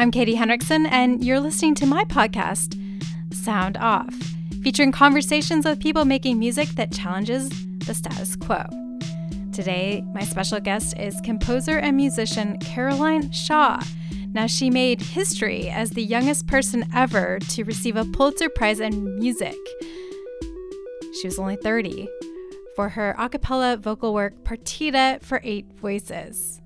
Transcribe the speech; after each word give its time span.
I'm 0.00 0.10
Katie 0.10 0.36
Henriksen, 0.36 0.86
and 0.86 1.22
you're 1.22 1.40
listening 1.40 1.74
to 1.74 1.84
my 1.84 2.04
podcast, 2.04 2.74
Sound 3.34 3.76
Off, 3.76 4.14
featuring 4.62 4.92
conversations 4.92 5.66
with 5.66 5.78
people 5.78 6.06
making 6.06 6.38
music 6.38 6.70
that 6.70 6.90
challenges 6.90 7.50
the 7.80 7.92
status 7.92 8.34
quo. 8.34 8.64
Today, 9.52 10.02
my 10.14 10.22
special 10.22 10.58
guest 10.58 10.98
is 10.98 11.20
composer 11.22 11.76
and 11.76 11.98
musician 11.98 12.56
Caroline 12.60 13.30
Shaw. 13.30 13.82
Now, 14.32 14.46
she 14.46 14.70
made 14.70 15.02
history 15.02 15.68
as 15.68 15.90
the 15.90 16.02
youngest 16.02 16.46
person 16.46 16.88
ever 16.94 17.38
to 17.50 17.64
receive 17.64 17.96
a 17.96 18.06
Pulitzer 18.06 18.48
Prize 18.48 18.80
in 18.80 19.18
music. 19.18 19.58
She 21.20 21.26
was 21.26 21.38
only 21.38 21.56
30 21.56 22.08
for 22.74 22.88
her 22.88 23.14
a 23.18 23.28
cappella 23.28 23.76
vocal 23.76 24.14
work 24.14 24.44
Partita 24.44 25.22
for 25.22 25.42
Eight 25.44 25.66
Voices. 25.74 26.59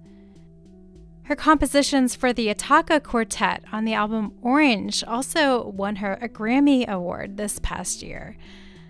Her 1.25 1.36
compositions 1.36 2.14
for 2.14 2.34
the 2.34 2.48
Attacca 2.48 3.03
Quartet 3.03 3.64
on 3.72 3.86
the 3.86 3.94
album 3.94 4.33
Orange 4.42 5.03
also 5.05 5.69
won 5.69 5.97
her 5.97 6.19
a 6.20 6.28
Grammy 6.28 6.86
Award 6.86 7.39
this 7.39 7.58
past 7.62 8.03
year. 8.03 8.36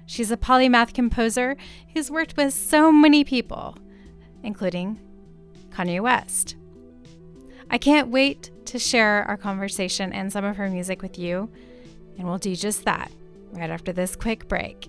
She's 0.04 0.32
a 0.32 0.36
polymath 0.36 0.92
composer 0.92 1.56
who's 1.92 2.10
worked 2.10 2.36
with 2.36 2.52
so 2.52 2.90
many 2.90 3.22
people, 3.22 3.78
including 4.42 4.98
Kanye 5.70 6.00
West. 6.00 6.56
I 7.70 7.78
can't 7.78 8.08
wait 8.08 8.50
to 8.66 8.80
share 8.80 9.22
our 9.28 9.36
conversation 9.36 10.12
and 10.12 10.32
some 10.32 10.44
of 10.44 10.56
her 10.56 10.68
music 10.68 11.02
with 11.02 11.16
you, 11.16 11.48
and 12.18 12.26
we'll 12.26 12.38
do 12.38 12.56
just 12.56 12.84
that 12.84 13.12
right 13.52 13.70
after 13.70 13.92
this 13.92 14.16
quick 14.16 14.48
break. 14.48 14.88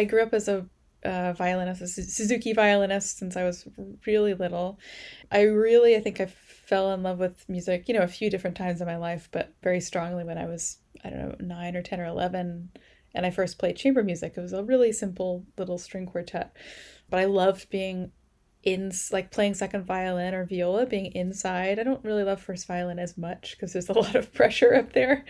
I 0.00 0.04
grew 0.04 0.22
up 0.22 0.32
as 0.32 0.48
a 0.48 0.64
uh, 1.04 1.34
violinist, 1.34 1.82
a 1.82 1.86
Suzuki 1.86 2.54
violinist 2.54 3.18
since 3.18 3.36
I 3.36 3.44
was 3.44 3.68
really 4.06 4.32
little. 4.32 4.78
I 5.30 5.42
really, 5.42 5.94
I 5.94 6.00
think 6.00 6.22
I 6.22 6.26
fell 6.26 6.94
in 6.94 7.02
love 7.02 7.18
with 7.18 7.46
music, 7.50 7.86
you 7.86 7.92
know, 7.92 8.00
a 8.00 8.08
few 8.08 8.30
different 8.30 8.56
times 8.56 8.80
in 8.80 8.86
my 8.86 8.96
life, 8.96 9.28
but 9.30 9.52
very 9.62 9.80
strongly 9.80 10.24
when 10.24 10.38
I 10.38 10.46
was, 10.46 10.78
I 11.04 11.10
don't 11.10 11.18
know, 11.18 11.54
nine 11.54 11.76
or 11.76 11.82
10 11.82 12.00
or 12.00 12.06
11. 12.06 12.70
And 13.14 13.26
I 13.26 13.30
first 13.30 13.58
played 13.58 13.76
chamber 13.76 14.02
music. 14.02 14.32
It 14.36 14.40
was 14.40 14.54
a 14.54 14.64
really 14.64 14.90
simple 14.90 15.44
little 15.58 15.76
string 15.76 16.06
quartet. 16.06 16.56
But 17.10 17.20
I 17.20 17.26
loved 17.26 17.68
being 17.68 18.10
in 18.62 18.92
like 19.10 19.30
playing 19.30 19.54
second 19.54 19.84
violin 19.84 20.34
or 20.34 20.44
viola 20.44 20.84
being 20.84 21.06
inside 21.12 21.78
i 21.78 21.82
don't 21.82 22.04
really 22.04 22.22
love 22.22 22.38
first 22.38 22.66
violin 22.66 22.98
as 22.98 23.16
much 23.16 23.52
because 23.52 23.72
there's 23.72 23.88
a 23.88 23.92
lot 23.98 24.14
of 24.14 24.32
pressure 24.34 24.74
up 24.74 24.92
there. 24.92 25.24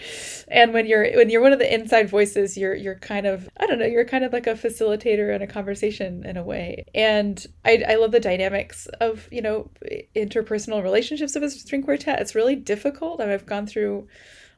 And 0.49 0.73
when 0.73 0.87
you're 0.87 1.09
when 1.17 1.31
you're 1.31 1.41
one 1.41 1.53
of 1.53 1.59
the 1.59 1.73
inside 1.73 2.09
voices 2.09 2.57
you're 2.57 2.75
you're 2.75 2.97
kind 2.97 3.27
of 3.27 3.49
i 3.59 3.67
don't 3.67 3.79
know 3.79 3.87
you're 3.87 4.05
kind 4.05 4.25
of 4.25 4.33
like 4.33 4.47
a 4.47 4.55
facilitator 4.55 5.35
in 5.35 5.43
a 5.43 5.47
conversation 5.47 6.25
in 6.27 6.37
a 6.37 6.43
way. 6.43 6.85
And 6.95 7.45
i, 7.65 7.85
I 7.87 7.95
love 7.97 8.11
the 8.11 8.21
dynamics 8.21 8.87
of 9.01 9.29
you 9.31 9.43
know 9.43 9.71
interpersonal 10.17 10.83
relationships 10.83 11.37
of 11.37 11.43
a 11.43 11.51
string 11.51 11.83
quartet. 11.83 12.21
It's 12.21 12.35
really 12.35 12.57
difficult 12.57 13.21
I 13.21 13.25
mean, 13.25 13.35
i've 13.35 13.47
gone 13.47 13.67
through 13.67 14.09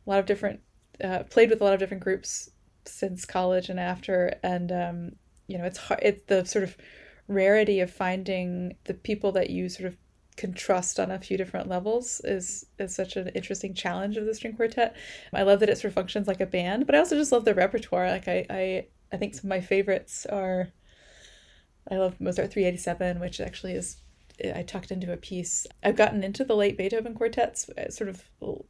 a 0.07 0.11
lot 0.11 0.19
of 0.19 0.27
different 0.27 0.61
uh, 1.03 1.25
played 1.25 1.51
with 1.51 1.61
a 1.61 1.65
lot 1.65 1.75
of 1.75 1.79
different 1.79 2.03
groups 2.03 2.51
since 2.85 3.25
college 3.25 3.69
and 3.69 3.79
after 3.79 4.39
and 4.43 4.73
um 4.73 5.13
you 5.47 5.59
know 5.59 5.65
it's 5.65 5.79
hard 5.79 6.01
it's 6.03 6.23
the 6.27 6.45
sort 6.45 6.65
of 6.65 6.77
rarity 7.29 7.81
of 7.81 7.91
finding 7.91 8.77
the 8.85 8.95
people 8.95 9.33
that 9.33 9.51
you 9.51 9.69
sort 9.69 9.89
of 9.89 9.97
can 10.37 10.55
trust 10.55 10.99
on 10.99 11.11
a 11.11 11.19
few 11.19 11.37
different 11.37 11.69
levels 11.69 12.21
is 12.25 12.67
is 12.79 12.95
such 12.95 13.17
an 13.17 13.29
interesting 13.29 13.75
challenge 13.75 14.17
of 14.17 14.25
the 14.25 14.35
string 14.35 14.57
quartet. 14.57 14.97
I 15.33 15.43
love 15.43 15.61
that 15.61 15.69
it 15.69 15.77
sort 15.77 15.91
of 15.91 15.95
functions 15.95 16.27
like 16.27 16.41
a 16.41 16.47
band, 16.47 16.87
but 16.87 16.95
I 16.95 16.99
also 16.99 17.17
just 17.17 17.33
love 17.33 17.45
the 17.45 17.55
repertoire. 17.55 18.09
Like 18.11 18.29
I 18.29 18.47
I, 18.49 18.87
I 19.13 19.17
think 19.19 19.35
some 19.35 19.45
of 19.45 19.51
my 19.51 19.61
favorites 19.61 20.27
are 20.27 20.69
I 21.91 21.97
love 21.97 22.21
Mozart 22.21 22.53
387, 22.53 23.21
which 23.21 23.41
actually 23.41 23.73
is 23.73 23.97
I 24.43 24.63
tucked 24.63 24.91
into 24.91 25.13
a 25.13 25.17
piece. 25.17 25.67
I've 25.83 25.97
gotten 25.97 26.25
into 26.25 26.45
the 26.45 26.57
late 26.57 26.79
Beethoven 26.79 27.15
quartets. 27.15 27.69
Uh, 27.69 27.91
sort 27.91 28.09
of, 28.09 28.25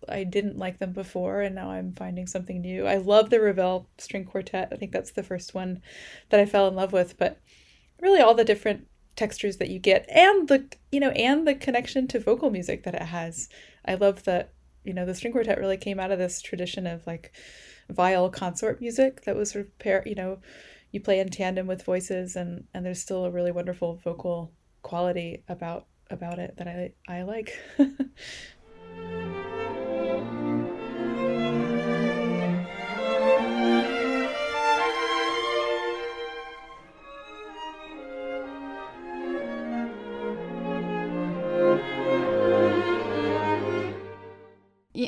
I 0.08 0.24
didn't 0.24 0.58
like 0.58 0.78
them 0.78 0.92
before, 0.92 1.40
and 1.40 1.54
now 1.54 1.70
I'm 1.70 1.92
finding 1.92 2.26
something 2.26 2.60
new. 2.60 2.86
I 2.86 2.96
love 2.96 3.30
the 3.30 3.40
Ravel 3.40 3.88
string 3.96 4.24
quartet. 4.24 4.68
I 4.72 4.76
think 4.76 4.92
that's 4.92 5.12
the 5.12 5.22
first 5.22 5.54
one 5.54 5.80
that 6.30 6.40
I 6.40 6.46
fell 6.46 6.68
in 6.68 6.74
love 6.74 6.92
with. 6.92 7.16
But 7.16 7.38
really 8.02 8.20
all 8.20 8.34
the 8.34 8.44
different 8.44 8.86
textures 9.16 9.58
that 9.58 9.70
you 9.70 9.78
get 9.78 10.04
and 10.10 10.48
the 10.48 10.66
you 10.90 10.98
know 10.98 11.10
and 11.10 11.46
the 11.46 11.54
connection 11.54 12.08
to 12.08 12.18
vocal 12.18 12.50
music 12.50 12.82
that 12.82 12.94
it 12.94 13.02
has. 13.02 13.48
I 13.86 13.94
love 13.94 14.24
that 14.24 14.52
you 14.84 14.92
know 14.92 15.06
the 15.06 15.14
string 15.14 15.32
quartet 15.32 15.58
really 15.58 15.76
came 15.76 16.00
out 16.00 16.10
of 16.10 16.18
this 16.18 16.42
tradition 16.42 16.86
of 16.86 17.06
like 17.06 17.32
viol 17.88 18.28
consort 18.28 18.80
music 18.80 19.22
that 19.22 19.36
was 19.36 19.50
sort 19.50 19.66
of 19.66 19.78
pair 19.78 20.02
you 20.06 20.14
know 20.14 20.38
you 20.90 21.00
play 21.00 21.20
in 21.20 21.28
tandem 21.28 21.66
with 21.66 21.84
voices 21.84 22.36
and 22.36 22.64
and 22.74 22.84
there's 22.84 23.00
still 23.00 23.24
a 23.24 23.30
really 23.30 23.52
wonderful 23.52 23.96
vocal 24.02 24.52
quality 24.82 25.44
about 25.48 25.86
about 26.10 26.38
it 26.38 26.56
that 26.56 26.68
i 26.68 26.92
i 27.08 27.22
like 27.22 27.58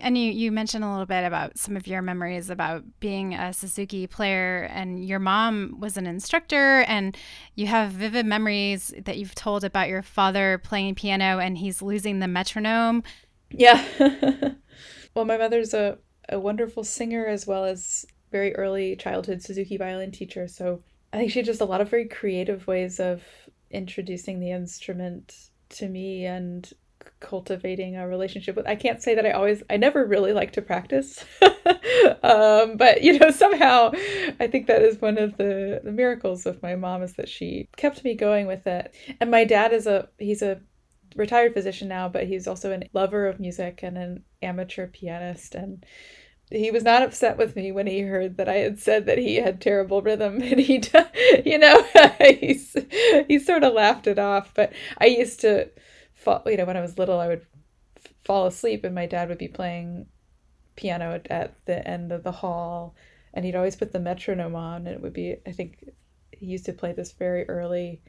and 0.05 0.19
you, 0.19 0.31
you 0.31 0.53
mentioned 0.53 0.85
a 0.85 0.91
little 0.91 1.07
bit 1.07 1.25
about 1.25 1.59
some 1.59 1.79
of 1.79 1.87
your 1.87 2.03
memories 2.03 2.51
about 2.51 2.85
being 3.01 3.33
a 3.35 3.55
Suzuki 3.55 4.07
player, 4.07 4.69
and 4.71 5.03
your 5.03 5.19
mom 5.19 5.81
was 5.81 5.97
an 5.97 6.07
instructor, 6.07 6.83
and 6.83 7.17
you 7.55 7.67
have 7.69 7.93
vivid 7.93 8.27
memories 8.27 8.93
that 9.03 9.17
you've 9.17 9.35
told 9.35 9.65
about 9.65 9.89
your 9.89 10.03
father 10.03 10.59
playing 10.59 10.95
piano 10.95 11.39
and 11.39 11.57
he's 11.57 11.81
losing 11.81 12.19
the 12.19 12.29
metronome. 12.29 13.03
Yeah. 13.51 13.83
well, 15.15 15.25
my 15.25 15.39
mother's 15.39 15.73
a, 15.73 15.97
a 16.29 16.39
wonderful 16.39 16.85
singer 16.85 17.27
as 17.27 17.47
well 17.47 17.65
as 17.65 18.05
very 18.31 18.55
early 18.57 18.97
childhood 18.97 19.43
Suzuki 19.43 19.79
violin 19.79 20.13
teacher. 20.13 20.47
So 20.49 20.83
I 21.15 21.17
think 21.17 21.31
she 21.31 21.39
had 21.39 21.47
just 21.47 21.63
a 21.63 21.67
lot 21.67 21.81
of 21.81 21.89
very 21.89 22.09
creative 22.09 22.67
ways 22.67 23.01
of 23.01 23.23
introducing 23.71 24.39
the 24.39 24.51
instrument 24.51 25.35
to 25.71 25.89
me 25.89 26.27
and 26.27 26.71
cultivating 27.21 27.97
a 27.97 28.07
relationship 28.07 28.57
with. 28.57 28.67
I 28.67 28.77
can't 28.77 29.03
say 29.03 29.15
that 29.15 29.27
i 29.27 29.31
always 29.31 29.63
i 29.71 29.77
never 29.77 30.05
really 30.05 30.33
like 30.33 30.53
to 30.53 30.63
practice. 30.63 31.25
Um, 32.23 32.77
but 32.77 33.03
you 33.03 33.19
know 33.19 33.31
somehow 33.31 33.91
i 34.41 34.47
think 34.47 34.67
that 34.67 34.83
is 34.83 35.01
one 35.01 35.17
of 35.19 35.37
the, 35.37 35.81
the 35.83 35.93
miracles 35.93 36.47
of 36.47 36.63
my 36.63 36.75
mom 36.75 37.03
is 37.03 37.15
that 37.15 37.29
she 37.29 37.69
kept 37.77 38.05
me 38.05 38.15
going 38.15 38.47
with 38.47 38.67
it. 38.67 38.95
And 39.21 39.31
my 39.31 39.45
dad 39.45 39.73
is 39.73 39.87
a 39.87 40.09
he's 40.19 40.43
a 40.43 40.61
retired 41.17 41.55
physician 41.55 41.89
now 41.89 42.09
but 42.09 42.27
he's 42.27 42.47
also 42.47 42.73
a 42.73 42.83
lover 42.93 43.27
of 43.27 43.41
music 43.41 43.81
and 43.83 43.97
an 43.97 44.25
amateur 44.43 44.87
pianist. 44.87 45.55
And 45.55 45.85
he 46.51 46.71
was 46.71 46.85
not 46.85 47.03
upset 47.03 47.37
with 47.37 47.57
me 47.57 47.73
when 47.73 47.87
he 47.87 48.01
heard 48.01 48.37
that 48.37 48.49
I 48.49 48.57
had 48.57 48.79
said 48.79 49.07
that 49.07 49.19
he 49.19 49.37
had 49.37 49.61
terrible 49.61 50.03
rhythm. 50.03 50.43
And 50.43 50.61
he 50.61 50.83
you 51.45 51.59
know 51.59 51.87
he's, 52.21 52.77
he 53.29 53.39
sort 53.39 53.65
of 53.65 53.73
laughed 53.73 54.07
it 54.07 54.19
off. 54.19 54.53
But 54.55 54.73
I 54.99 55.07
used 55.07 55.41
to 55.41 55.71
fall, 56.15 56.43
you 56.47 56.57
know, 56.57 56.65
when 56.65 56.77
I 56.77 56.81
was 56.81 56.99
little, 56.99 57.21
I 57.21 57.29
would 57.29 57.47
fall 58.25 58.47
asleep 58.47 58.85
and 58.85 58.95
my 58.95 59.07
dad 59.07 59.29
would 59.29 59.39
be 59.39 59.49
playing 59.49 60.07
piano 60.77 61.21
at 61.31 61.55
the 61.67 61.87
end 61.87 62.13
of 62.13 62.23
the 62.25 62.33
hall 62.33 62.95
and 63.33 63.45
he'd 63.45 63.57
always 63.57 63.77
put 63.77 63.93
the 63.93 64.01
metronome 64.01 64.57
on 64.57 64.87
and 64.87 64.97
it 64.97 65.01
would 65.01 65.13
be 65.13 65.37
I 65.47 65.53
think 65.53 65.85
he 66.33 66.47
used 66.47 66.67
to 66.67 66.73
play 66.73 66.93
this 66.93 67.13
very 67.13 67.49
early 67.49 68.01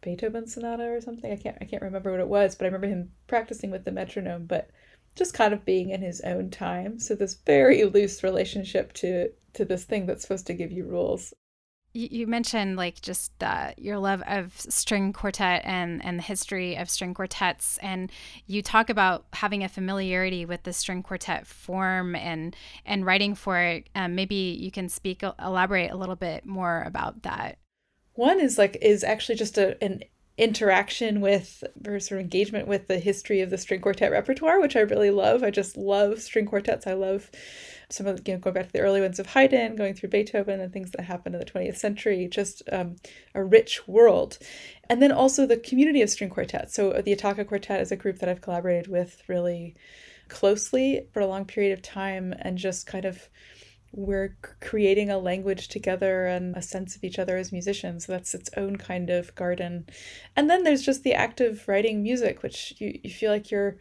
Beethoven 0.00 0.48
sonata 0.48 0.84
or 0.84 1.00
something. 1.00 1.30
I 1.30 1.36
can't 1.36 1.58
I 1.60 1.64
can't 1.64 1.82
remember 1.82 2.10
what 2.10 2.20
it 2.20 2.28
was, 2.28 2.56
but 2.56 2.64
I 2.64 2.68
remember 2.68 2.88
him 2.88 3.12
practicing 3.28 3.70
with 3.70 3.84
the 3.84 3.92
metronome, 3.92 4.46
but 4.46 4.70
just 5.14 5.34
kind 5.34 5.52
of 5.54 5.64
being 5.64 5.90
in 5.90 6.02
his 6.02 6.20
own 6.22 6.50
time. 6.50 6.98
So 6.98 7.14
this 7.14 7.34
very 7.34 7.84
loose 7.84 8.22
relationship 8.22 8.92
to 8.94 9.30
to 9.54 9.64
this 9.64 9.84
thing 9.84 10.06
that's 10.06 10.22
supposed 10.22 10.46
to 10.48 10.54
give 10.54 10.72
you 10.72 10.86
rules 10.86 11.34
you 11.94 12.26
mentioned 12.26 12.76
like 12.76 13.00
just 13.02 13.32
uh, 13.42 13.72
your 13.76 13.98
love 13.98 14.22
of 14.26 14.58
string 14.58 15.12
quartet 15.12 15.62
and 15.64 16.04
and 16.04 16.18
the 16.18 16.22
history 16.22 16.76
of 16.76 16.88
string 16.88 17.14
quartets. 17.14 17.78
And 17.82 18.10
you 18.46 18.62
talk 18.62 18.88
about 18.88 19.26
having 19.34 19.62
a 19.62 19.68
familiarity 19.68 20.44
with 20.46 20.62
the 20.62 20.72
string 20.72 21.02
quartet 21.02 21.46
form 21.46 22.14
and 22.14 22.56
and 22.86 23.04
writing 23.04 23.34
for 23.34 23.58
it. 23.58 23.88
Um, 23.94 24.14
maybe 24.14 24.34
you 24.34 24.70
can 24.70 24.88
speak 24.88 25.22
elaborate 25.38 25.90
a 25.90 25.96
little 25.96 26.16
bit 26.16 26.46
more 26.46 26.82
about 26.86 27.22
that. 27.22 27.58
One 28.14 28.40
is 28.40 28.58
like 28.58 28.78
is 28.80 29.04
actually 29.04 29.36
just 29.36 29.58
a, 29.58 29.82
an 29.82 30.02
interaction 30.38 31.20
with 31.20 31.62
or 31.86 32.00
sort 32.00 32.18
of 32.18 32.24
engagement 32.24 32.66
with 32.66 32.88
the 32.88 32.98
history 32.98 33.40
of 33.40 33.50
the 33.50 33.58
string 33.58 33.80
quartet 33.80 34.10
repertoire 34.10 34.60
which 34.60 34.76
i 34.76 34.80
really 34.80 35.10
love 35.10 35.42
i 35.42 35.50
just 35.50 35.76
love 35.76 36.20
string 36.20 36.46
quartets 36.46 36.86
i 36.86 36.94
love 36.94 37.30
some 37.92 38.06
of 38.06 38.26
you 38.26 38.34
know, 38.34 38.40
going 38.40 38.54
back 38.54 38.66
to 38.66 38.72
the 38.72 38.80
early 38.80 39.00
ones 39.00 39.18
of 39.18 39.26
Haydn, 39.26 39.76
going 39.76 39.94
through 39.94 40.08
Beethoven 40.08 40.60
and 40.60 40.72
things 40.72 40.90
that 40.92 41.04
happened 41.04 41.34
in 41.34 41.40
the 41.40 41.44
20th 41.44 41.76
century, 41.76 42.26
just 42.26 42.62
um, 42.72 42.96
a 43.34 43.44
rich 43.44 43.86
world. 43.86 44.38
And 44.88 45.02
then 45.02 45.12
also 45.12 45.46
the 45.46 45.56
community 45.56 46.02
of 46.02 46.10
string 46.10 46.30
quartets. 46.30 46.74
So 46.74 47.02
the 47.04 47.14
Attacca 47.14 47.46
Quartet 47.46 47.80
is 47.80 47.92
a 47.92 47.96
group 47.96 48.18
that 48.18 48.28
I've 48.28 48.40
collaborated 48.40 48.88
with 48.88 49.22
really 49.28 49.76
closely 50.28 51.06
for 51.12 51.20
a 51.20 51.26
long 51.26 51.44
period 51.44 51.72
of 51.72 51.82
time 51.82 52.34
and 52.38 52.56
just 52.56 52.86
kind 52.86 53.04
of 53.04 53.28
we're 53.92 54.36
creating 54.60 55.10
a 55.10 55.18
language 55.18 55.68
together 55.68 56.26
and 56.26 56.56
a 56.56 56.62
sense 56.62 56.96
of 56.96 57.04
each 57.04 57.18
other 57.18 57.36
as 57.36 57.52
musicians. 57.52 58.06
So 58.06 58.12
that's 58.12 58.34
its 58.34 58.50
own 58.56 58.76
kind 58.76 59.10
of 59.10 59.34
garden. 59.34 59.86
And 60.34 60.48
then 60.48 60.64
there's 60.64 60.82
just 60.82 61.02
the 61.02 61.14
act 61.14 61.40
of 61.40 61.68
writing 61.68 62.02
music, 62.02 62.42
which 62.42 62.74
you, 62.78 62.98
you 63.02 63.10
feel 63.10 63.30
like 63.30 63.50
you're 63.50 63.76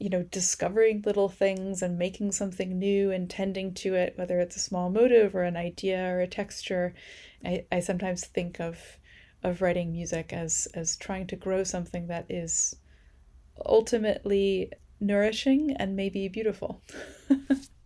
you 0.00 0.08
know, 0.08 0.22
discovering 0.22 1.02
little 1.04 1.28
things 1.28 1.82
and 1.82 1.98
making 1.98 2.32
something 2.32 2.78
new 2.78 3.10
and 3.10 3.28
tending 3.28 3.74
to 3.74 3.94
it, 3.94 4.14
whether 4.16 4.40
it's 4.40 4.56
a 4.56 4.60
small 4.60 4.88
motive 4.88 5.34
or 5.34 5.42
an 5.42 5.58
idea 5.58 6.02
or 6.06 6.20
a 6.20 6.26
texture. 6.26 6.94
I, 7.44 7.66
I 7.70 7.80
sometimes 7.80 8.24
think 8.24 8.58
of 8.60 8.78
of 9.42 9.62
writing 9.62 9.92
music 9.92 10.32
as 10.32 10.66
as 10.74 10.96
trying 10.96 11.26
to 11.26 11.36
grow 11.36 11.64
something 11.64 12.06
that 12.08 12.26
is 12.30 12.76
ultimately 13.64 14.72
nourishing 15.00 15.76
and 15.78 15.96
maybe 15.96 16.28
beautiful. 16.28 16.82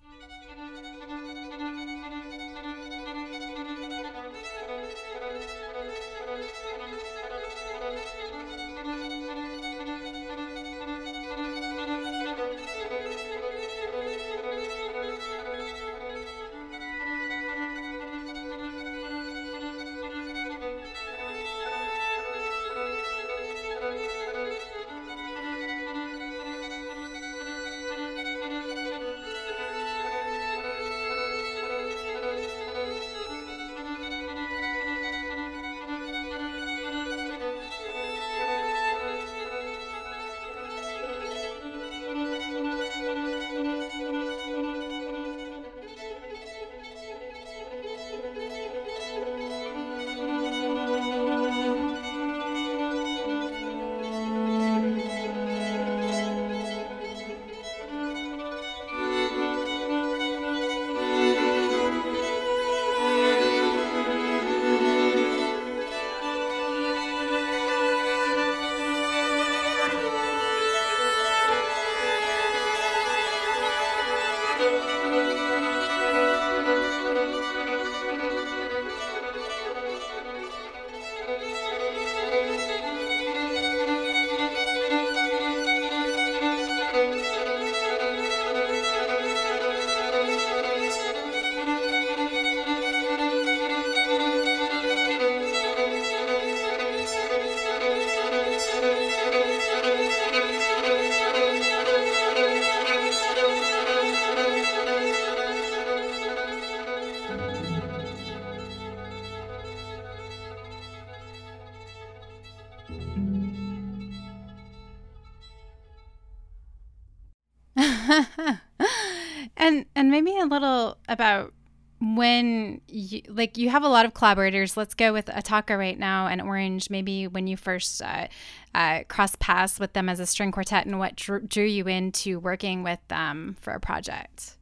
about 121.14 121.54
when 122.00 122.80
you 122.88 123.22
like 123.28 123.56
you 123.56 123.70
have 123.70 123.82
a 123.82 123.88
lot 123.88 124.04
of 124.04 124.12
collaborators. 124.12 124.76
Let's 124.76 124.94
go 124.94 125.12
with 125.12 125.26
Attacca 125.26 125.78
right 125.78 125.98
now 125.98 126.26
and 126.26 126.42
orange 126.42 126.90
maybe 126.90 127.26
when 127.26 127.46
you 127.46 127.56
first 127.56 128.02
uh, 128.02 128.28
uh, 128.74 129.04
cross 129.08 129.36
paths 129.36 129.80
with 129.80 129.94
them 129.94 130.08
as 130.08 130.20
a 130.20 130.26
string 130.26 130.52
quartet 130.52 130.86
and 130.86 130.98
what 130.98 131.16
drew, 131.16 131.40
drew 131.40 131.64
you 131.64 131.86
into 131.86 132.38
working 132.38 132.82
with 132.82 133.00
them 133.08 133.56
for 133.60 133.72
a 133.72 133.80
project. 133.80 134.56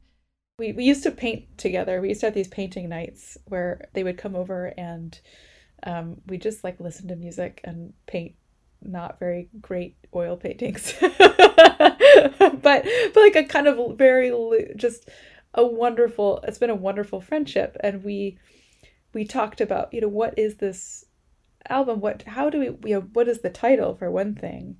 We, 0.59 0.71
we 0.71 0.83
used 0.85 1.03
to 1.03 1.11
paint 1.11 1.57
together. 1.57 1.99
We 1.99 2.09
used 2.09 2.21
to 2.21 2.27
have 2.27 2.35
these 2.35 2.47
painting 2.47 2.87
nights 2.87 3.37
where 3.45 3.89
they 3.93 4.03
would 4.03 4.17
come 4.17 4.35
over 4.35 4.73
and 4.77 5.19
um, 5.81 6.21
we 6.27 6.37
just 6.37 6.63
like 6.63 6.79
listen 6.79 7.07
to 7.09 7.15
music 7.15 7.59
and 7.63 7.93
paint 8.05 8.35
not 8.81 9.19
very 9.19 9.49
great 9.59 9.95
oil 10.15 10.37
paintings. 10.37 10.93
But 12.63 12.85
but 13.13 13.21
like 13.21 13.35
a 13.35 13.43
kind 13.43 13.67
of 13.67 13.97
very 13.97 14.31
just 14.75 15.09
a 15.53 15.65
wonderful 15.65 16.43
it's 16.47 16.57
been 16.57 16.69
a 16.69 16.75
wonderful 16.75 17.21
friendship. 17.21 17.77
And 17.81 18.03
we 18.03 18.37
we 19.13 19.25
talked 19.25 19.61
about 19.61 19.93
you 19.93 20.01
know 20.01 20.07
what 20.07 20.37
is 20.37 20.55
this 20.57 21.05
album? 21.69 21.99
What 21.99 22.23
how 22.23 22.49
do 22.49 22.59
we 22.59 22.89
you 22.89 22.95
know 22.95 23.09
what 23.13 23.27
is 23.27 23.41
the 23.41 23.49
title 23.49 23.95
for 23.95 24.09
one 24.11 24.35
thing? 24.35 24.77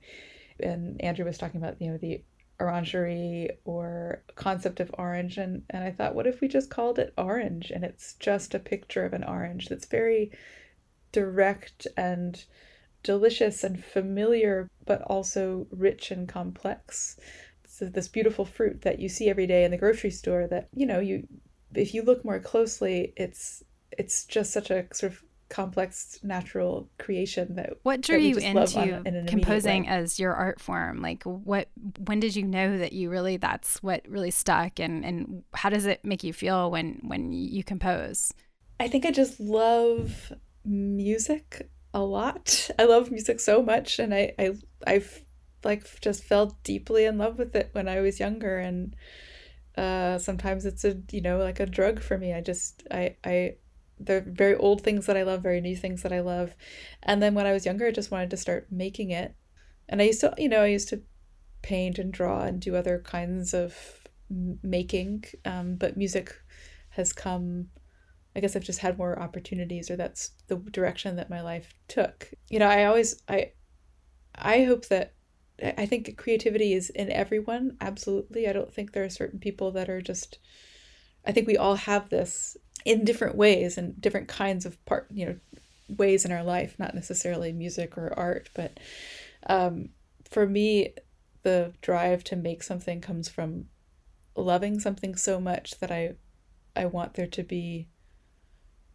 And 0.60 1.02
andrew 1.02 1.26
was 1.26 1.38
talking 1.38 1.62
about 1.62 1.82
you 1.82 1.92
know 1.92 1.98
the 1.98 2.24
orangery 2.60 3.50
or 3.66 4.24
concept 4.36 4.80
of 4.80 4.94
orange. 4.98 5.38
And 5.38 5.64
and 5.70 5.84
I 5.84 5.92
thought 5.92 6.16
what 6.16 6.28
if 6.28 6.42
we 6.42 6.48
just 6.48 6.70
called 6.70 7.00
it 7.00 7.14
orange? 7.18 7.72
And 7.72 7.84
it's 7.84 8.16
just 8.16 8.54
a 8.54 8.60
picture 8.60 9.06
of 9.06 9.14
an 9.14 9.24
orange 9.24 9.70
that's 9.70 9.86
very 9.86 10.32
direct 11.12 11.88
and 11.96 12.44
delicious 13.04 13.64
and 13.64 13.84
familiar 13.84 14.70
but 14.86 15.02
also 15.04 15.68
rich 15.72 16.10
and 16.10 16.28
complex 16.28 17.18
this 17.92 18.08
beautiful 18.08 18.46
fruit 18.46 18.82
that 18.82 19.00
you 19.00 19.10
see 19.10 19.30
every 19.30 19.48
day 19.48 19.64
in 19.64 19.72
the 19.72 19.78
grocery 19.78 20.12
store 20.12 20.48
that 20.48 20.70
you 20.76 20.86
know 20.86 21.00
you 21.00 21.28
if 21.76 21.94
you 21.94 22.04
look 22.04 22.24
more 22.24 22.40
closely 22.40 23.14
it's 23.18 23.64
it's 23.92 24.26
just 24.26 24.52
such 24.52 24.70
a 24.70 24.86
sort 24.94 25.12
of 25.12 25.24
complex 25.54 26.18
natural 26.24 26.90
creation 26.98 27.54
that 27.56 27.74
what 27.84 28.02
drew 28.02 28.18
that 28.18 28.24
you 28.24 28.38
into 28.38 29.04
in 29.06 29.28
composing 29.28 29.88
as 29.88 30.20
your 30.20 30.34
art 30.34 30.60
form? 30.60 31.00
Like 31.00 31.22
what 31.24 31.70
when 32.08 32.20
did 32.20 32.36
you 32.36 32.44
know 32.44 32.78
that 32.80 32.92
you 32.94 33.12
really 33.12 33.38
that's 33.38 33.82
what 33.84 34.02
really 34.08 34.32
stuck? 34.32 34.80
And 34.80 35.06
and 35.06 35.44
how 35.54 35.70
does 35.70 35.86
it 35.86 36.04
make 36.04 36.24
you 36.24 36.34
feel 36.34 36.72
when 36.72 37.00
when 37.04 37.32
you 37.32 37.64
compose? 37.64 38.34
I 38.80 38.88
think 38.88 39.06
i 39.06 39.12
just 39.12 39.40
love 39.40 40.34
music 40.66 41.70
a 41.94 42.02
lot. 42.02 42.72
I 42.80 42.86
love 42.86 43.12
music 43.12 43.40
so 43.40 43.62
much 43.62 44.00
and 44.00 44.14
i 44.14 44.34
i 44.40 44.54
i've 44.88 45.23
like 45.64 46.00
just 46.02 46.24
fell 46.24 46.58
deeply 46.64 47.06
in 47.06 47.18
love 47.18 47.38
with 47.38 47.56
it 47.56 47.70
when 47.74 47.88
i 47.88 48.00
was 48.00 48.20
younger 48.20 48.58
and 48.58 48.96
uh 49.78 50.18
sometimes 50.18 50.66
it's 50.66 50.84
a 50.84 50.98
you 51.12 51.22
know 51.22 51.38
like 51.38 51.60
a 51.60 51.66
drug 51.66 52.00
for 52.00 52.18
me 52.18 52.34
i 52.34 52.42
just 52.42 52.84
i 52.92 53.16
i 53.24 53.56
the 54.00 54.22
very 54.22 54.56
old 54.56 54.82
things 54.82 55.06
that 55.06 55.18
I 55.18 55.24
love, 55.24 55.42
very 55.42 55.62
new 55.62 55.76
things 55.76 56.04
that 56.04 56.14
I 56.14 56.22
love. 56.22 56.56
And 57.02 57.22
then 57.22 57.34
when 57.34 57.46
I 57.46 57.54
was 57.54 57.66
younger, 57.66 57.88
I 57.88 57.92
just 57.92 58.12
wanted 58.12 58.30
to 58.32 58.38
start 58.38 58.68
making 58.72 59.12
it. 59.12 59.36
And 59.90 60.02
I 60.02 60.06
used 60.06 60.22
to, 60.22 60.34
you 60.38 60.50
know, 60.50 60.62
I 60.62 60.68
used 60.68 60.90
to 60.90 61.02
paint 61.62 62.00
and 62.00 62.12
draw 62.12 62.42
and 62.42 62.60
do 62.60 62.76
other 62.76 63.00
kinds 63.00 63.54
of 63.54 63.76
making. 64.30 65.26
Um, 65.46 65.76
but 65.76 65.98
music 65.98 66.34
has 66.90 67.14
come, 67.14 67.68
I 68.36 68.40
guess 68.40 68.56
I've 68.56 68.64
just 68.64 68.80
had 68.80 68.98
more 68.98 69.20
opportunities, 69.20 69.90
or 69.90 69.96
that's 69.96 70.32
the 70.48 70.56
direction 70.56 71.16
that 71.18 71.30
my 71.30 71.42
life 71.42 71.74
took. 71.88 72.32
You 72.50 72.60
know, 72.60 72.68
I 72.68 72.86
always, 72.86 73.22
I, 73.28 73.52
I 74.36 74.64
hope 74.64 74.88
that 74.88 75.14
I 75.62 75.86
think 75.86 76.18
creativity 76.18 76.74
is 76.74 76.90
in 76.90 77.12
everyone. 77.12 77.78
Absolutely. 77.80 78.48
I 78.48 78.54
don't 78.54 78.74
think 78.74 78.92
there 78.92 79.04
are 79.04 79.10
certain 79.10 79.40
people 79.40 79.72
that 79.72 79.90
are 79.90 80.02
just, 80.02 80.40
I 81.26 81.32
think 81.32 81.48
we 81.48 81.58
all 81.58 81.76
have 81.76 82.10
this 82.10 82.58
in 82.86 83.06
different 83.06 83.36
ways 83.36 83.78
and 83.78 84.00
different 84.02 84.28
kinds 84.28 84.66
of 84.66 84.84
part 84.86 85.08
you 85.12 85.26
know 85.26 85.36
ways 85.98 86.26
in 86.26 86.32
our 86.32 86.44
life 86.44 86.76
not 86.80 86.96
necessarily 86.96 87.52
music 87.52 87.98
or 87.98 88.14
art 88.18 88.50
but 88.54 88.80
um, 89.48 89.90
for 90.30 90.48
me 90.48 90.94
the 91.44 91.74
drive 91.82 92.24
to 92.24 92.36
make 92.36 92.64
something 92.64 93.02
comes 93.02 93.28
from 93.30 93.66
loving 94.36 94.80
something 94.80 95.16
so 95.16 95.40
much 95.40 95.80
that 95.80 95.92
i 95.92 96.14
i 96.76 96.86
want 96.86 97.14
there 97.14 97.28
to 97.28 97.44
be 97.44 97.88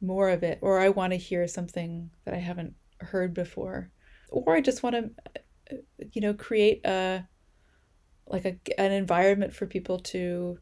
more 0.00 0.31
of 0.31 0.43
it 0.43 0.59
or 0.61 0.81
i 0.81 0.88
want 0.88 1.12
to 1.12 1.19
hear 1.19 1.47
something 1.47 2.11
that 2.25 2.35
i 2.35 2.38
haven't 2.38 2.75
heard 3.00 3.33
before 3.35 3.91
or 4.31 4.57
i 4.57 4.61
just 4.61 4.83
want 4.83 4.95
to 4.95 5.41
you 6.13 6.21
know 6.21 6.35
create 6.35 6.85
a 6.85 7.27
like 8.27 8.45
a, 8.45 8.81
an 8.81 8.93
environment 8.93 9.55
for 9.55 9.67
people 9.67 9.99
to 9.99 10.59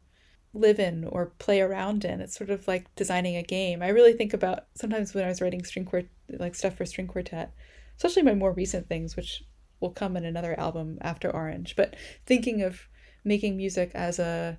live 0.53 0.79
in 0.79 1.03
or 1.03 1.33
play 1.37 1.61
around 1.61 2.05
in. 2.05 2.21
It's 2.21 2.35
sort 2.35 2.49
of 2.49 2.67
like 2.67 2.93
designing 2.95 3.35
a 3.35 3.43
game. 3.43 3.81
I 3.83 3.89
really 3.89 4.13
think 4.13 4.33
about 4.33 4.65
sometimes 4.75 5.13
when 5.13 5.25
I 5.25 5.27
was 5.27 5.41
writing 5.41 5.63
string 5.63 5.85
quartet, 5.85 6.09
like 6.29 6.55
stuff 6.55 6.75
for 6.75 6.85
string 6.85 7.07
quartet, 7.07 7.53
especially 7.97 8.23
my 8.23 8.33
more 8.33 8.53
recent 8.53 8.87
things, 8.87 9.15
which 9.15 9.43
will 9.79 9.91
come 9.91 10.17
in 10.17 10.25
another 10.25 10.59
album 10.59 10.97
after 11.01 11.29
Orange. 11.29 11.75
But 11.75 11.95
thinking 12.25 12.61
of 12.61 12.87
making 13.23 13.57
music 13.57 13.91
as 13.93 14.19
a 14.19 14.57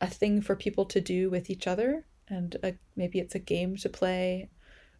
a 0.00 0.06
thing 0.06 0.42
for 0.42 0.54
people 0.54 0.84
to 0.84 1.00
do 1.00 1.30
with 1.30 1.48
each 1.48 1.66
other, 1.66 2.04
and 2.28 2.56
a, 2.62 2.74
maybe 2.96 3.18
it's 3.18 3.34
a 3.34 3.38
game 3.38 3.76
to 3.76 3.88
play, 3.88 4.50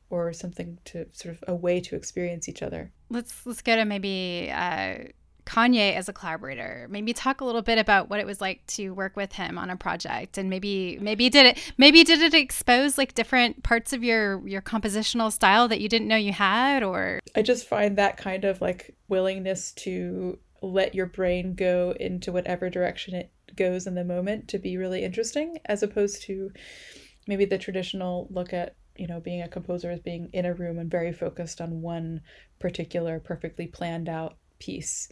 or 0.09 0.33
something 0.33 0.79
to 0.85 1.07
sort 1.13 1.35
of 1.35 1.45
a 1.47 1.55
way 1.55 1.81
to 1.81 1.97
experience 1.97 2.49
each 2.49 2.63
other. 2.63 2.93
Let's 3.09 3.47
let's 3.47 3.63
go 3.63 3.77
to 3.77 3.85
maybe. 3.85 4.51
Uh 4.53 5.13
Kanye 5.47 5.95
as 5.95 6.09
a 6.09 6.13
collaborator. 6.13 6.89
Maybe 6.91 7.13
talk 7.13 7.41
a 7.41 7.45
little 7.45 7.63
bit 7.63 7.79
about 7.79 8.11
what 8.11 8.19
it 8.19 8.27
was 8.27 8.41
like 8.41 8.67
to 8.67 8.91
work 8.91 9.17
with 9.17 9.33
him 9.33 9.57
on 9.57 9.71
a 9.71 9.77
project, 9.77 10.37
and 10.37 10.51
maybe 10.51 10.99
maybe 11.01 11.31
did 11.31 11.47
it 11.47 11.73
maybe 11.79 12.03
did 12.03 12.21
it 12.21 12.35
expose 12.35 12.99
like 12.99 13.15
different 13.15 13.63
parts 13.63 13.93
of 13.93 14.03
your 14.03 14.47
your 14.47 14.61
compositional 14.61 15.33
style 15.33 15.69
that 15.69 15.81
you 15.81 15.89
didn't 15.89 16.09
know 16.09 16.17
you 16.17 16.33
had, 16.33 16.83
or 16.83 17.21
I 17.35 17.43
just 17.43 17.69
find 17.69 17.97
that 17.97 18.17
kind 18.17 18.45
of 18.45 18.61
like 18.61 18.95
willingness 19.09 19.73
to 19.73 20.39
let 20.63 20.95
your 20.95 21.07
brain 21.07 21.55
go 21.55 21.95
into 21.99 22.33
whatever 22.33 22.69
direction 22.69 23.15
it 23.15 23.31
goes 23.55 23.87
in 23.87 23.95
the 23.95 24.05
moment 24.05 24.49
to 24.49 24.59
be 24.59 24.77
really 24.77 25.05
interesting, 25.05 25.59
as 25.67 25.83
opposed 25.83 26.23
to 26.23 26.51
maybe 27.29 27.45
the 27.45 27.59
traditional 27.59 28.27
look 28.31 28.53
at 28.53 28.75
you 28.97 29.07
know 29.07 29.21
being 29.21 29.43
a 29.43 29.49
composer 29.49 29.91
as 29.91 30.01
being 30.01 30.29
in 30.33 30.45
a 30.45 30.55
room 30.55 30.79
and 30.79 30.91
very 30.91 31.13
focused 31.13 31.61
on 31.61 31.83
one 31.83 32.21
particular 32.59 33.21
perfectly 33.21 33.67
planned 33.67 34.09
out 34.09 34.37
piece. 34.59 35.09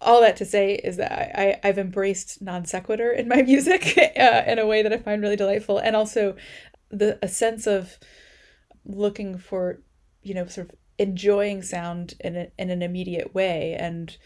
All 0.00 0.20
that 0.22 0.36
to 0.36 0.44
say 0.44 0.74
is 0.74 0.96
that 0.96 1.12
I, 1.12 1.58
I, 1.62 1.66
have 1.66 1.78
embraced 1.78 2.40
non 2.40 2.64
sequitur 2.64 3.10
in 3.10 3.28
my 3.28 3.42
music 3.42 3.98
uh, 3.98 4.42
in 4.46 4.58
a 4.58 4.66
way 4.66 4.82
that 4.82 4.92
I 4.92 4.98
find 4.98 5.20
really 5.20 5.36
delightful, 5.36 5.78
and 5.78 5.94
also 5.94 6.36
the 6.90 7.18
a 7.22 7.28
sense 7.28 7.66
of 7.66 7.98
looking 8.84 9.36
for, 9.38 9.80
you 10.22 10.34
know, 10.34 10.46
sort 10.46 10.70
of 10.70 10.76
enjoying 11.00 11.62
sound 11.62 12.14
in, 12.20 12.36
a, 12.36 12.48
in 12.58 12.70
an 12.70 12.82
immediate 12.82 13.34
way 13.34 13.74
and 13.78 14.18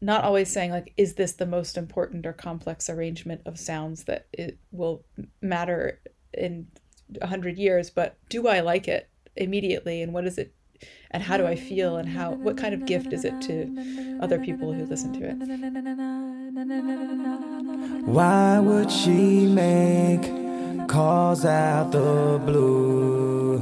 not 0.00 0.24
always 0.24 0.50
saying 0.50 0.70
like 0.70 0.92
is 0.96 1.14
this 1.14 1.32
the 1.32 1.44
most 1.46 1.76
important 1.76 2.24
or 2.24 2.32
complex 2.32 2.88
arrangement 2.88 3.42
of 3.44 3.58
sounds 3.58 4.04
that 4.04 4.26
it 4.32 4.58
will 4.72 5.04
matter 5.42 6.00
in 6.32 6.66
a 7.20 7.26
hundred 7.26 7.58
years 7.58 7.90
but 7.90 8.16
do 8.30 8.48
i 8.48 8.60
like 8.60 8.88
it 8.88 9.10
immediately 9.36 10.00
and 10.00 10.14
what 10.14 10.24
does 10.24 10.38
it 10.38 10.54
and 11.10 11.22
how 11.22 11.36
do 11.36 11.46
I 11.46 11.56
feel 11.56 11.96
and 11.96 12.08
how 12.08 12.32
what 12.32 12.56
kind 12.56 12.74
of 12.74 12.86
gift 12.86 13.12
is 13.12 13.24
it 13.24 13.40
to 13.42 14.18
other 14.20 14.38
people 14.38 14.72
who 14.72 14.84
listen 14.84 15.12
to 15.14 15.28
it? 15.30 15.34
Why 18.06 18.58
would 18.58 18.90
she 18.90 19.46
make 19.46 20.22
calls 20.88 21.44
out 21.44 21.92
the 21.92 22.40
blue? 22.44 23.58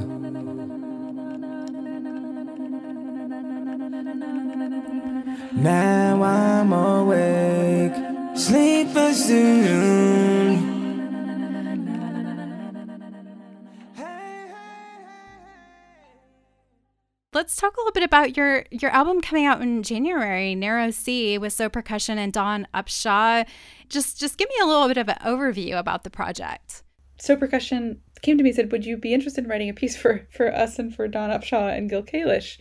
Now 5.52 6.22
I'm 6.22 6.72
awake, 6.72 7.94
sleepless 8.36 9.26
soon. 9.26 10.73
Let's 17.34 17.56
talk 17.56 17.76
a 17.76 17.80
little 17.80 17.92
bit 17.92 18.04
about 18.04 18.36
your 18.36 18.64
your 18.70 18.92
album 18.92 19.20
coming 19.20 19.44
out 19.44 19.60
in 19.60 19.82
January, 19.82 20.54
Narrow 20.54 20.92
Sea, 20.92 21.36
with 21.36 21.52
So 21.52 21.68
Percussion 21.68 22.16
and 22.16 22.32
Dawn 22.32 22.68
Upshaw. 22.72 23.44
Just 23.88 24.20
just 24.20 24.38
give 24.38 24.48
me 24.48 24.54
a 24.62 24.66
little 24.66 24.86
bit 24.86 24.98
of 24.98 25.08
an 25.08 25.16
overview 25.24 25.76
about 25.76 26.04
the 26.04 26.10
project. 26.10 26.84
So 27.18 27.36
Percussion 27.36 28.00
came 28.22 28.38
to 28.38 28.44
me 28.44 28.50
and 28.50 28.56
said, 28.56 28.70
"Would 28.70 28.86
you 28.86 28.96
be 28.96 29.12
interested 29.12 29.42
in 29.42 29.50
writing 29.50 29.68
a 29.68 29.74
piece 29.74 29.96
for 29.96 30.28
for 30.30 30.54
us 30.54 30.78
and 30.78 30.94
for 30.94 31.08
Dawn 31.08 31.30
Upshaw 31.30 31.76
and 31.76 31.90
Gil 31.90 32.04
Kalish?" 32.04 32.56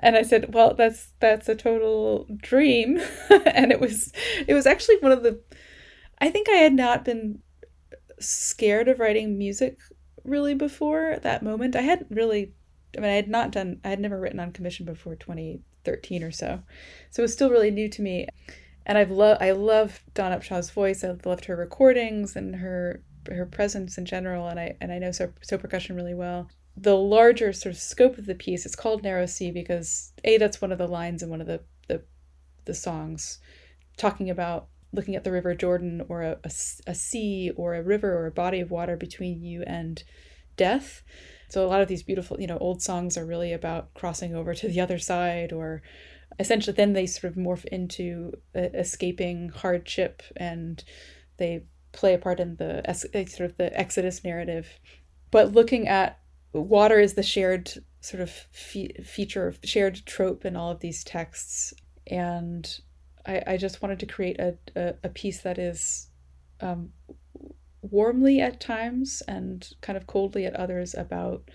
And 0.00 0.16
I 0.16 0.22
said, 0.22 0.52
"Well, 0.52 0.74
that's 0.74 1.14
that's 1.20 1.48
a 1.48 1.54
total 1.54 2.26
dream." 2.36 3.00
and 3.46 3.72
it 3.72 3.80
was 3.80 4.12
it 4.46 4.52
was 4.52 4.66
actually 4.66 4.98
one 4.98 5.12
of 5.12 5.22
the 5.22 5.40
I 6.18 6.28
think 6.28 6.46
I 6.50 6.56
had 6.56 6.74
not 6.74 7.06
been 7.06 7.38
scared 8.18 8.88
of 8.88 8.98
writing 8.98 9.38
music 9.38 9.78
really 10.24 10.52
before 10.52 11.18
that 11.22 11.42
moment. 11.42 11.74
I 11.74 11.80
hadn't 11.80 12.10
really 12.10 12.52
I 12.96 13.00
mean, 13.00 13.10
I 13.10 13.14
had 13.14 13.28
not 13.28 13.52
done, 13.52 13.80
I 13.84 13.88
had 13.88 14.00
never 14.00 14.18
written 14.18 14.40
on 14.40 14.52
commission 14.52 14.86
before 14.86 15.14
2013 15.14 16.22
or 16.22 16.30
so. 16.30 16.62
So 17.10 17.20
it 17.20 17.24
was 17.24 17.32
still 17.32 17.50
really 17.50 17.70
new 17.70 17.88
to 17.88 18.02
me. 18.02 18.26
And 18.86 18.98
I've 18.98 19.10
loved, 19.10 19.42
I 19.42 19.52
love 19.52 20.02
Dawn 20.14 20.32
Upshaw's 20.32 20.70
voice. 20.70 21.04
I've 21.04 21.26
loved 21.26 21.44
her 21.44 21.56
recordings 21.56 22.34
and 22.36 22.56
her 22.56 23.02
her 23.28 23.44
presence 23.46 23.98
in 23.98 24.06
general. 24.06 24.48
And 24.48 24.58
I 24.58 24.76
and 24.80 24.90
I 24.90 24.98
know 24.98 25.12
so, 25.12 25.32
so 25.42 25.58
percussion 25.58 25.94
really 25.94 26.14
well. 26.14 26.48
The 26.76 26.96
larger 26.96 27.52
sort 27.52 27.74
of 27.74 27.80
scope 27.80 28.18
of 28.18 28.26
the 28.26 28.34
piece, 28.34 28.64
it's 28.64 28.74
called 28.74 29.02
Narrow 29.02 29.26
Sea 29.26 29.50
because 29.50 30.12
a 30.24 30.38
that's 30.38 30.60
one 30.60 30.72
of 30.72 30.78
the 30.78 30.88
lines 30.88 31.22
in 31.22 31.28
one 31.28 31.40
of 31.40 31.46
the 31.46 31.60
the, 31.88 32.02
the 32.64 32.74
songs, 32.74 33.38
talking 33.96 34.30
about 34.30 34.68
looking 34.92 35.14
at 35.14 35.22
the 35.22 35.32
River 35.32 35.54
Jordan 35.54 36.02
or 36.08 36.22
a, 36.22 36.38
a, 36.42 36.50
a 36.86 36.94
sea 36.94 37.52
or 37.56 37.74
a 37.74 37.82
river 37.82 38.12
or 38.16 38.26
a 38.26 38.32
body 38.32 38.60
of 38.60 38.70
water 38.70 38.96
between 38.96 39.42
you 39.42 39.62
and 39.66 40.02
death 40.56 41.02
so 41.50 41.64
a 41.64 41.68
lot 41.68 41.82
of 41.82 41.88
these 41.88 42.02
beautiful, 42.02 42.40
you 42.40 42.46
know, 42.46 42.58
old 42.58 42.80
songs 42.80 43.18
are 43.18 43.26
really 43.26 43.52
about 43.52 43.92
crossing 43.94 44.34
over 44.34 44.54
to 44.54 44.68
the 44.68 44.80
other 44.80 44.98
side 44.98 45.52
or 45.52 45.82
essentially 46.38 46.74
then 46.74 46.92
they 46.92 47.06
sort 47.06 47.32
of 47.32 47.36
morph 47.36 47.64
into 47.66 48.32
uh, 48.56 48.60
escaping 48.74 49.48
hardship 49.48 50.22
and 50.36 50.84
they 51.38 51.64
play 51.92 52.14
a 52.14 52.18
part 52.18 52.38
in 52.38 52.56
the 52.56 52.82
sort 53.28 53.50
of 53.50 53.56
the 53.56 53.76
exodus 53.78 54.22
narrative. 54.22 54.78
But 55.30 55.52
looking 55.52 55.88
at 55.88 56.20
water 56.52 57.00
is 57.00 57.14
the 57.14 57.22
shared 57.22 57.72
sort 58.00 58.22
of 58.22 58.30
fe- 58.30 59.02
feature 59.04 59.54
shared 59.64 60.06
trope 60.06 60.44
in 60.44 60.56
all 60.56 60.70
of 60.70 60.80
these 60.80 61.02
texts. 61.02 61.74
And 62.06 62.68
I, 63.26 63.42
I 63.46 63.56
just 63.56 63.82
wanted 63.82 63.98
to 64.00 64.06
create 64.06 64.38
a, 64.38 64.56
a, 64.76 64.94
a 65.04 65.08
piece 65.08 65.40
that 65.40 65.58
is 65.58 66.08
um, 66.60 66.90
warmly 67.82 68.40
at 68.40 68.60
times 68.60 69.22
and 69.26 69.68
kind 69.80 69.96
of 69.96 70.06
coldly 70.06 70.46
at 70.46 70.54
others 70.54 70.94
about 70.94 71.48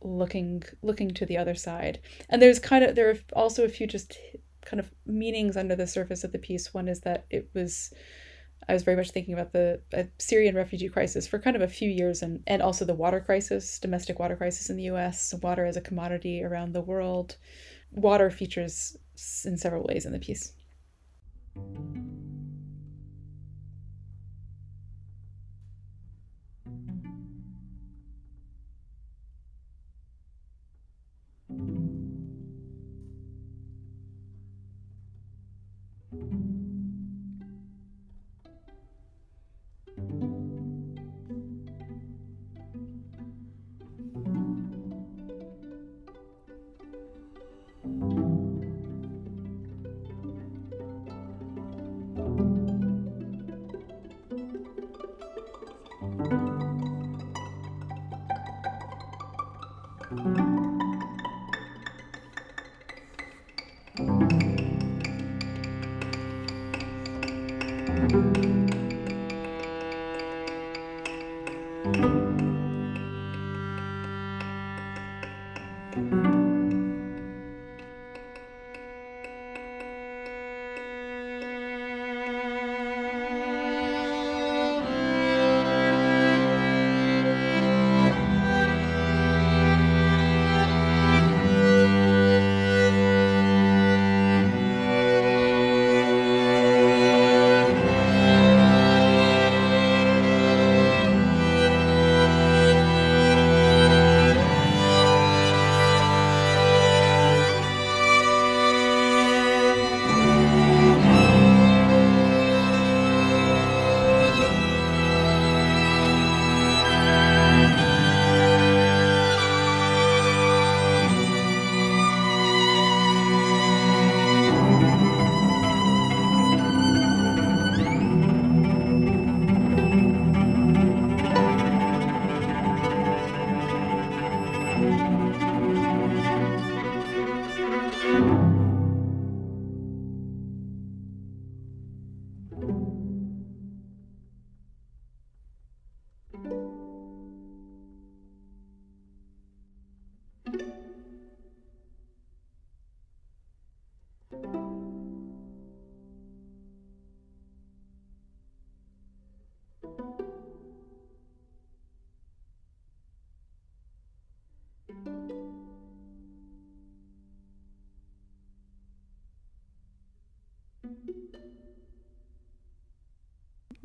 looking 0.00 0.62
looking 0.82 1.10
to 1.12 1.26
the 1.26 1.36
other 1.36 1.54
side. 1.54 2.00
And 2.28 2.40
there's 2.40 2.58
kind 2.58 2.84
of 2.84 2.94
there 2.94 3.10
are 3.10 3.18
also 3.34 3.64
a 3.64 3.68
few 3.68 3.86
just 3.86 4.16
kind 4.64 4.80
of 4.80 4.90
meanings 5.06 5.56
under 5.56 5.76
the 5.76 5.86
surface 5.86 6.24
of 6.24 6.32
the 6.32 6.38
piece. 6.38 6.74
One 6.74 6.88
is 6.88 7.00
that 7.00 7.24
it 7.30 7.48
was 7.54 7.92
I 8.68 8.72
was 8.72 8.82
very 8.82 8.96
much 8.96 9.10
thinking 9.10 9.34
about 9.34 9.52
the 9.52 9.80
uh, 9.96 10.04
Syrian 10.18 10.56
refugee 10.56 10.88
crisis 10.88 11.26
for 11.26 11.38
kind 11.38 11.56
of 11.56 11.62
a 11.62 11.68
few 11.68 11.88
years 11.88 12.22
and, 12.22 12.42
and 12.46 12.62
also 12.62 12.84
the 12.84 12.94
water 12.94 13.20
crisis, 13.20 13.78
domestic 13.78 14.18
water 14.18 14.34
crisis 14.34 14.70
in 14.70 14.76
the 14.76 14.84
US, 14.84 15.34
water 15.42 15.64
as 15.66 15.76
a 15.76 15.80
commodity 15.80 16.42
around 16.42 16.72
the 16.72 16.80
world. 16.80 17.36
Water 17.92 18.30
features 18.30 18.96
in 19.44 19.56
several 19.56 19.84
ways 19.84 20.04
in 20.04 20.12
the 20.12 20.18
piece. 20.18 20.52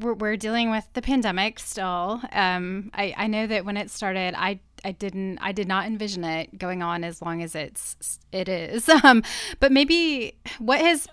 We're, 0.01 0.13
we're 0.13 0.37
dealing 0.37 0.71
with 0.71 0.87
the 0.93 1.01
pandemic 1.01 1.59
still. 1.59 2.21
Um, 2.31 2.91
I, 2.93 3.13
I 3.17 3.27
know 3.27 3.47
that 3.47 3.65
when 3.65 3.77
it 3.77 3.89
started, 3.89 4.33
I 4.37 4.59
I 4.83 4.91
didn't 4.91 5.37
I 5.39 5.51
did 5.51 5.67
not 5.67 5.85
envision 5.85 6.23
it 6.23 6.57
going 6.57 6.81
on 6.81 7.03
as 7.03 7.21
long 7.21 7.41
as 7.41 7.55
it's 7.55 8.19
it 8.31 8.49
is. 8.49 8.89
Um, 9.03 9.23
but 9.59 9.71
maybe 9.71 10.35
what 10.59 10.79
has 10.79 11.07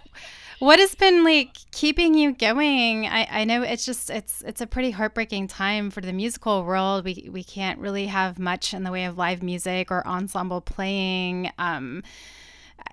what 0.58 0.78
has 0.78 0.94
been 0.94 1.24
like 1.24 1.56
keeping 1.70 2.14
you 2.14 2.32
going? 2.32 3.06
I, 3.06 3.28
I 3.30 3.44
know 3.44 3.62
it's 3.62 3.84
just 3.84 4.10
it's 4.10 4.42
it's 4.42 4.60
a 4.60 4.66
pretty 4.66 4.90
heartbreaking 4.90 5.48
time 5.48 5.90
for 5.90 6.00
the 6.00 6.12
musical 6.12 6.64
world. 6.64 7.04
We 7.04 7.28
we 7.30 7.44
can't 7.44 7.78
really 7.78 8.06
have 8.06 8.38
much 8.38 8.74
in 8.74 8.82
the 8.82 8.90
way 8.90 9.04
of 9.04 9.16
live 9.16 9.42
music 9.42 9.90
or 9.90 10.06
ensemble 10.06 10.60
playing. 10.60 11.50
Um, 11.58 12.02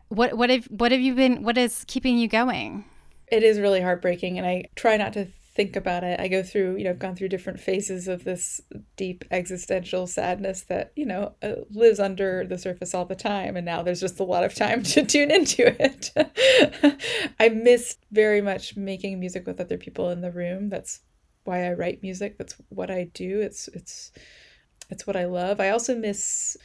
what 0.09 0.37
what 0.37 0.49
have 0.49 0.65
what 0.65 0.91
have 0.91 1.01
you 1.01 1.15
been? 1.15 1.43
What 1.43 1.57
is 1.57 1.83
keeping 1.87 2.17
you 2.17 2.27
going? 2.27 2.85
It 3.27 3.43
is 3.43 3.59
really 3.59 3.81
heartbreaking, 3.81 4.37
and 4.37 4.45
I 4.45 4.65
try 4.75 4.97
not 4.97 5.13
to 5.13 5.27
think 5.55 5.77
about 5.77 6.03
it. 6.03 6.19
I 6.19 6.27
go 6.27 6.43
through, 6.43 6.75
you 6.75 6.83
know, 6.83 6.89
I've 6.89 6.99
gone 6.99 7.15
through 7.15 7.29
different 7.29 7.61
phases 7.61 8.09
of 8.09 8.25
this 8.25 8.59
deep 8.97 9.23
existential 9.31 10.05
sadness 10.05 10.63
that, 10.63 10.91
you 10.97 11.05
know, 11.05 11.33
uh, 11.41 11.53
lives 11.71 11.99
under 11.99 12.45
the 12.45 12.57
surface 12.57 12.93
all 12.93 13.05
the 13.05 13.15
time. 13.15 13.55
And 13.55 13.65
now 13.65 13.81
there's 13.81 14.01
just 14.01 14.19
a 14.19 14.23
lot 14.23 14.43
of 14.43 14.53
time 14.53 14.83
to 14.83 15.05
tune 15.05 15.31
into 15.31 15.73
it. 15.81 16.11
I 17.39 17.49
miss 17.49 17.97
very 18.11 18.41
much 18.41 18.75
making 18.75 19.19
music 19.19 19.47
with 19.47 19.61
other 19.61 19.77
people 19.77 20.09
in 20.09 20.19
the 20.19 20.31
room. 20.31 20.69
That's 20.69 20.99
why 21.45 21.65
I 21.65 21.73
write 21.73 22.03
music. 22.03 22.37
That's 22.37 22.55
what 22.67 22.91
I 22.91 23.05
do. 23.13 23.39
It's, 23.39 23.69
it's, 23.69 24.11
it's 24.89 25.07
what 25.07 25.15
I 25.15 25.25
love. 25.25 25.61
I 25.61 25.69
also 25.69 25.95
miss 25.95 26.57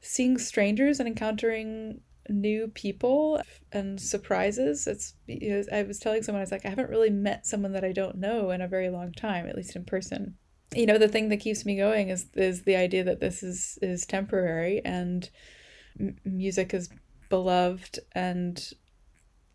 seeing 0.00 0.38
strangers 0.38 1.00
and 1.00 1.06
encountering 1.06 2.00
new 2.28 2.68
people 2.68 3.42
and 3.72 4.00
surprises. 4.00 4.86
It's 4.86 5.14
you 5.26 5.50
know, 5.50 5.62
I 5.72 5.82
was 5.82 5.98
telling 5.98 6.22
someone 6.22 6.40
I 6.40 6.44
was 6.44 6.52
like 6.52 6.66
I 6.66 6.70
haven't 6.70 6.90
really 6.90 7.10
met 7.10 7.46
someone 7.46 7.72
that 7.72 7.84
I 7.84 7.92
don't 7.92 8.18
know 8.18 8.50
in 8.50 8.60
a 8.60 8.68
very 8.68 8.88
long 8.88 9.12
time, 9.12 9.46
at 9.46 9.56
least 9.56 9.76
in 9.76 9.84
person. 9.84 10.36
You 10.74 10.86
know, 10.86 10.98
the 10.98 11.08
thing 11.08 11.28
that 11.28 11.40
keeps 11.40 11.64
me 11.64 11.76
going 11.76 12.08
is 12.08 12.26
is 12.34 12.62
the 12.62 12.76
idea 12.76 13.04
that 13.04 13.20
this 13.20 13.42
is 13.42 13.78
is 13.82 14.06
temporary 14.06 14.80
and 14.84 15.28
m- 15.98 16.16
music 16.24 16.74
is 16.74 16.88
beloved 17.28 17.98
and 18.12 18.72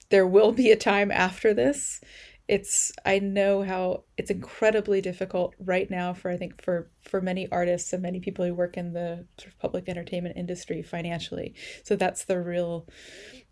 there 0.10 0.28
will 0.28 0.52
be 0.52 0.72
a 0.72 0.76
time 0.76 1.12
after 1.12 1.54
this 1.54 2.02
it's 2.48 2.92
i 3.06 3.20
know 3.20 3.62
how 3.62 4.04
it's 4.18 4.32
incredibly 4.32 5.02
difficult 5.02 5.54
right 5.60 5.90
now 5.92 6.14
for 6.14 6.32
i 6.32 6.38
think 6.38 6.62
for 6.62 6.90
for 7.08 7.22
many 7.22 7.50
artists 7.52 7.94
and 7.94 8.04
many 8.04 8.20
people 8.20 8.46
who 8.46 8.54
work 8.54 8.78
in 8.78 8.94
the 8.94 9.26
sort 9.38 9.54
of 9.54 9.60
public 9.60 9.88
entertainment 9.88 10.38
industry 10.38 10.82
financially. 10.82 11.56
So 11.84 11.96
that's 11.96 12.26
the 12.26 12.40
real 12.40 12.88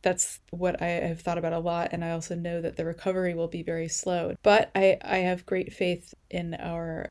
that's 0.02 0.40
what 0.52 0.82
i 0.82 0.88
have 0.88 1.22
thought 1.22 1.38
about 1.38 1.54
a 1.54 1.60
lot. 1.60 1.90
And 1.92 2.04
i 2.04 2.12
also 2.12 2.36
know 2.36 2.62
that 2.62 2.76
the 2.76 2.86
recovery 2.86 3.34
will 3.34 3.48
be 3.48 3.64
very 3.64 3.88
slow. 3.88 4.36
But 4.44 4.72
i 4.76 4.98
i 5.02 5.18
have 5.18 5.46
great 5.46 5.74
faith 5.74 6.14
in 6.30 6.54
our 6.56 7.10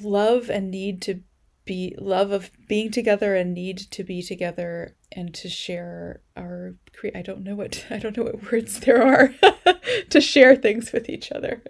love 0.00 0.50
and 0.50 0.70
need 0.70 1.02
to 1.02 1.20
be 1.66 1.94
love 1.98 2.30
of 2.30 2.50
being 2.68 2.90
together 2.92 3.34
and 3.34 3.52
need 3.52 3.76
to 3.76 4.04
be 4.04 4.22
together 4.22 4.94
and 5.12 5.34
to 5.34 5.48
share 5.48 6.22
our 6.36 6.76
cre- 6.96 7.08
I 7.14 7.22
don't 7.22 7.42
know 7.42 7.56
what 7.56 7.84
I 7.90 7.98
don't 7.98 8.16
know 8.16 8.22
what 8.22 8.50
words 8.50 8.80
there 8.80 9.02
are 9.02 9.34
to 10.10 10.20
share 10.20 10.56
things 10.56 10.92
with 10.92 11.10
each 11.10 11.32
other. 11.32 11.62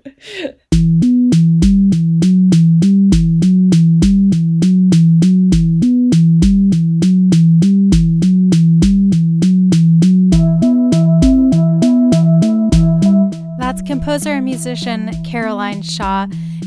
That's 13.59 13.83
composer 13.83 14.31
and 14.31 14.45
musician 14.45 15.11
Caroline 15.25 15.83
Shaw, 15.83 16.27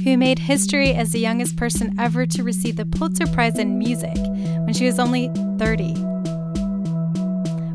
who 0.09 0.17
made 0.17 0.39
history 0.39 0.93
as 0.93 1.11
the 1.11 1.19
youngest 1.19 1.55
person 1.55 1.93
ever 1.99 2.25
to 2.25 2.43
receive 2.43 2.75
the 2.77 2.85
Pulitzer 2.85 3.27
Prize 3.27 3.59
in 3.59 3.77
Music 3.77 4.15
when 4.15 4.73
she 4.73 4.85
was 4.85 4.97
only 4.97 5.27
30. 5.59 5.93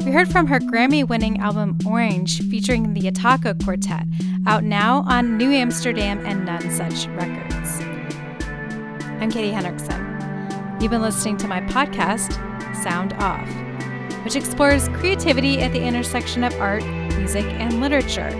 We 0.04 0.10
heard 0.10 0.28
from 0.28 0.48
her 0.48 0.58
Grammy 0.58 1.06
winning 1.06 1.38
album 1.38 1.78
Orange, 1.86 2.42
featuring 2.48 2.92
the 2.92 3.02
Attacca 3.02 3.62
Quartet, 3.64 4.06
out 4.46 4.64
now 4.64 5.04
on 5.06 5.36
New 5.36 5.52
Amsterdam 5.52 6.26
and 6.26 6.46
Nonesuch 6.46 7.06
Records. 7.16 7.80
I'm 9.20 9.30
Katie 9.30 9.52
Henriksen. 9.52 10.00
You've 10.80 10.90
been 10.90 11.02
listening 11.02 11.36
to 11.36 11.46
my 11.46 11.60
podcast, 11.60 12.32
Sound 12.82 13.12
Off, 13.14 13.48
which 14.24 14.34
explores 14.34 14.88
creativity 14.88 15.60
at 15.60 15.72
the 15.72 15.84
intersection 15.84 16.42
of 16.42 16.52
art, 16.60 16.84
music, 17.16 17.44
and 17.44 17.80
literature. 17.80 18.30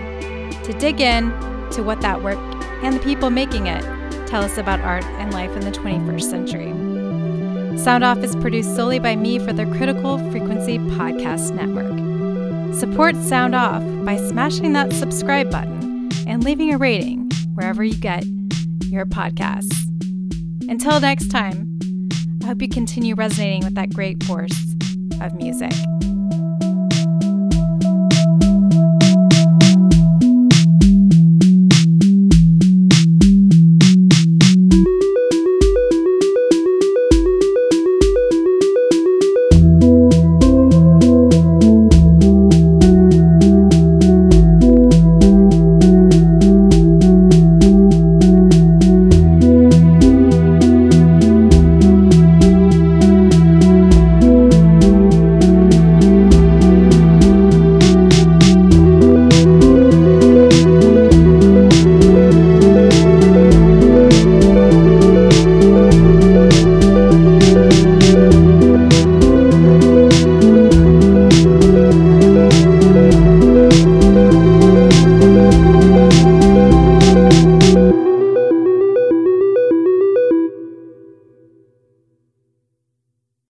To 0.63 0.73
dig 0.79 0.99
in 0.99 1.29
to 1.71 1.81
what 1.81 2.01
that 2.01 2.21
work 2.21 2.39
and 2.85 2.95
the 2.95 2.99
people 2.99 3.31
making 3.31 3.65
it 3.65 3.81
tell 4.27 4.43
us 4.43 4.59
about 4.59 4.79
art 4.81 5.03
and 5.03 5.33
life 5.33 5.49
in 5.55 5.61
the 5.61 5.71
21st 5.71 6.21
century. 6.21 7.79
Sound 7.79 8.03
Off 8.03 8.19
is 8.19 8.35
produced 8.35 8.75
solely 8.75 8.99
by 8.99 9.15
me 9.15 9.39
for 9.39 9.51
the 9.51 9.65
Critical 9.65 10.19
Frequency 10.29 10.77
Podcast 10.77 11.55
Network. 11.55 12.75
Support 12.75 13.15
Sound 13.15 13.55
Off 13.55 13.81
by 14.05 14.17
smashing 14.17 14.73
that 14.73 14.93
subscribe 14.93 15.49
button 15.49 16.09
and 16.27 16.43
leaving 16.43 16.71
a 16.73 16.77
rating 16.77 17.31
wherever 17.55 17.83
you 17.83 17.95
get 17.95 18.23
your 18.83 19.07
podcasts. 19.07 19.89
Until 20.69 20.99
next 20.99 21.29
time, 21.29 21.79
I 22.43 22.47
hope 22.47 22.61
you 22.61 22.69
continue 22.69 23.15
resonating 23.15 23.63
with 23.63 23.73
that 23.73 23.93
great 23.93 24.23
force 24.23 24.75
of 25.21 25.33
music. 25.33 25.73